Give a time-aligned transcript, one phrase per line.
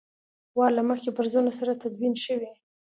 [0.57, 2.51] وار له مخکې فرضونو سره تدوین شوي.